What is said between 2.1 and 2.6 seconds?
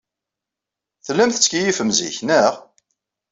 naɣ?